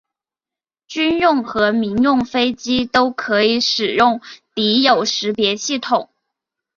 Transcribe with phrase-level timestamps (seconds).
[0.87, 4.19] 军用和民用飞机都可以使用
[4.55, 6.09] 敌友识别系统。